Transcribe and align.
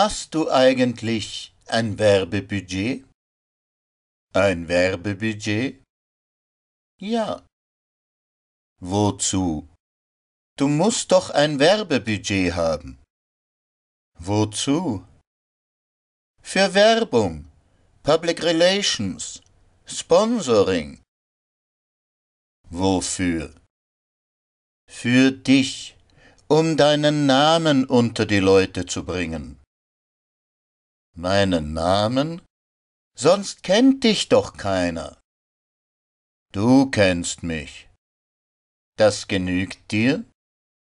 Hast 0.00 0.32
du 0.32 0.48
eigentlich 0.48 1.52
ein 1.66 1.98
Werbebudget? 1.98 3.04
Ein 4.32 4.68
Werbebudget? 4.68 5.82
Ja. 7.00 7.44
Wozu? 8.80 9.68
Du 10.56 10.68
musst 10.68 11.10
doch 11.10 11.30
ein 11.30 11.58
Werbebudget 11.58 12.54
haben. 12.54 13.02
Wozu? 14.20 15.04
Für 16.42 16.74
Werbung, 16.74 17.50
Public 18.04 18.44
Relations, 18.44 19.42
Sponsoring. 19.84 21.02
Wofür? 22.70 23.52
Für 24.88 25.32
dich, 25.32 25.96
um 26.46 26.76
deinen 26.76 27.26
Namen 27.26 27.84
unter 27.84 28.26
die 28.26 28.38
Leute 28.38 28.86
zu 28.86 29.04
bringen. 29.04 29.57
Meinen 31.18 31.72
Namen? 31.72 32.42
Sonst 33.16 33.64
kennt 33.64 34.04
dich 34.04 34.28
doch 34.28 34.56
keiner. 34.56 35.20
Du 36.52 36.88
kennst 36.92 37.42
mich. 37.42 37.88
Das 38.96 39.26
genügt 39.26 39.90
dir? 39.90 40.24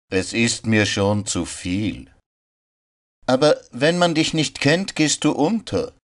Es 0.08 0.32
ist 0.32 0.66
mir 0.66 0.86
schon 0.86 1.26
zu 1.26 1.44
viel. 1.44 2.14
Aber 3.26 3.60
wenn 3.72 3.98
man 3.98 4.14
dich 4.14 4.32
nicht 4.32 4.60
kennt, 4.60 4.94
gehst 4.94 5.24
du 5.24 5.32
unter. 5.32 5.98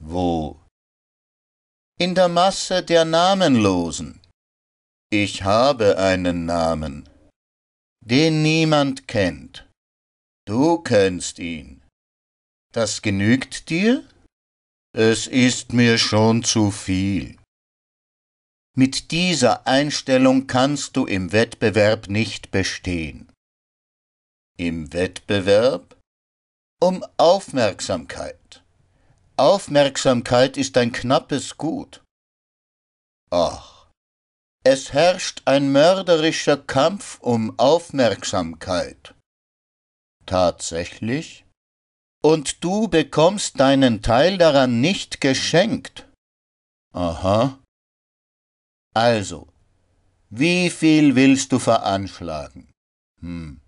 Wo? 0.00 0.60
In 2.00 2.16
der 2.16 2.28
Masse 2.28 2.82
der 2.82 3.04
Namenlosen. 3.04 4.20
Ich 5.08 5.44
habe 5.44 5.98
einen 5.98 6.46
Namen, 6.46 7.08
den 8.00 8.42
niemand 8.42 9.06
kennt. 9.06 9.70
Du 10.46 10.80
kennst 10.82 11.38
ihn. 11.38 11.85
Das 12.76 13.00
genügt 13.00 13.70
dir? 13.70 14.06
Es 14.92 15.26
ist 15.26 15.72
mir 15.72 15.96
schon 15.96 16.44
zu 16.44 16.70
viel. 16.70 17.38
Mit 18.76 19.12
dieser 19.12 19.66
Einstellung 19.66 20.46
kannst 20.46 20.94
du 20.94 21.06
im 21.06 21.32
Wettbewerb 21.32 22.08
nicht 22.08 22.50
bestehen. 22.50 23.32
Im 24.58 24.92
Wettbewerb? 24.92 25.98
Um 26.78 27.02
Aufmerksamkeit. 27.16 28.62
Aufmerksamkeit 29.38 30.58
ist 30.58 30.76
ein 30.76 30.92
knappes 30.92 31.56
Gut. 31.56 32.04
Ach, 33.30 33.88
es 34.64 34.92
herrscht 34.92 35.40
ein 35.46 35.72
mörderischer 35.72 36.58
Kampf 36.58 37.20
um 37.20 37.58
Aufmerksamkeit. 37.58 39.14
Tatsächlich? 40.26 41.45
Und 42.22 42.64
du 42.64 42.88
bekommst 42.88 43.60
deinen 43.60 44.02
Teil 44.02 44.38
daran 44.38 44.80
nicht 44.80 45.20
geschenkt. 45.20 46.08
Aha. 46.92 47.58
Also, 48.94 49.48
wie 50.30 50.70
viel 50.70 51.14
willst 51.14 51.52
du 51.52 51.58
veranschlagen? 51.58 52.72
Hm. 53.20 53.60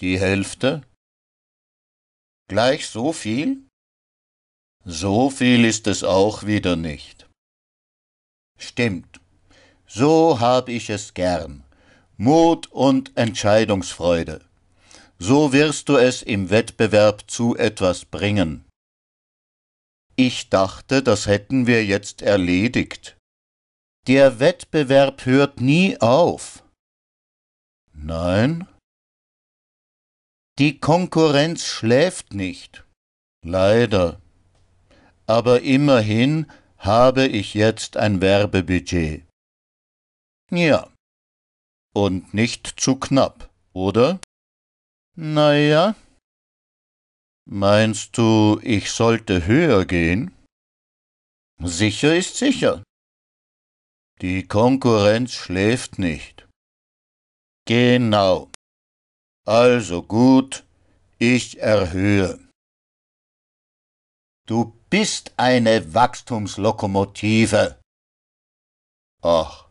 Die 0.00 0.18
Hälfte? 0.18 0.82
Gleich 2.48 2.88
so 2.88 3.12
viel? 3.12 3.62
So 4.84 5.30
viel 5.30 5.64
ist 5.64 5.86
es 5.86 6.02
auch 6.02 6.44
wieder 6.44 6.74
nicht. 6.74 7.28
Stimmt, 8.58 9.20
so 9.86 10.40
hab 10.40 10.68
ich 10.68 10.90
es 10.90 11.14
gern. 11.14 11.64
Mut 12.16 12.66
und 12.68 13.16
Entscheidungsfreude. 13.16 14.44
So 15.22 15.52
wirst 15.52 15.90
du 15.90 15.98
es 15.98 16.22
im 16.22 16.48
Wettbewerb 16.48 17.30
zu 17.30 17.54
etwas 17.54 18.06
bringen. 18.06 18.64
Ich 20.16 20.48
dachte, 20.48 21.02
das 21.02 21.26
hätten 21.26 21.66
wir 21.66 21.84
jetzt 21.84 22.22
erledigt. 22.22 23.18
Der 24.06 24.40
Wettbewerb 24.40 25.26
hört 25.26 25.60
nie 25.60 26.00
auf. 26.00 26.64
Nein? 27.92 28.66
Die 30.58 30.80
Konkurrenz 30.80 31.64
schläft 31.64 32.32
nicht. 32.32 32.86
Leider. 33.44 34.22
Aber 35.26 35.60
immerhin 35.60 36.50
habe 36.78 37.26
ich 37.26 37.52
jetzt 37.52 37.98
ein 37.98 38.22
Werbebudget. 38.22 39.26
Ja. 40.50 40.90
Und 41.94 42.32
nicht 42.32 42.80
zu 42.80 42.96
knapp, 42.96 43.50
oder? 43.74 44.18
Na 45.16 45.54
ja. 45.54 45.94
Meinst 47.46 48.16
du, 48.16 48.60
ich 48.62 48.90
sollte 48.92 49.46
höher 49.46 49.84
gehen? 49.84 50.34
Sicher 51.62 52.16
ist 52.16 52.36
sicher. 52.36 52.82
Die 54.20 54.46
Konkurrenz 54.46 55.32
schläft 55.32 55.98
nicht. 55.98 56.46
Genau. 57.66 58.50
Also 59.46 60.02
gut, 60.02 60.64
ich 61.18 61.58
erhöhe. 61.60 62.38
Du 64.46 64.76
bist 64.90 65.32
eine 65.36 65.94
Wachstumslokomotive. 65.94 67.80
Ach, 69.22 69.68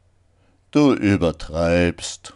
du 0.72 0.94
übertreibst. 0.94 2.33